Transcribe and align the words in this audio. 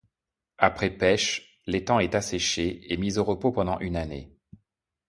Après 0.57 0.89
pêche, 0.89 1.61
l'étang 1.67 1.99
est 1.99 2.15
asséché 2.15 2.91
et 2.91 2.97
mis 2.97 3.19
au 3.19 3.23
repos 3.23 3.51
pendant 3.51 3.77
une 3.77 3.95
année. 3.97 4.35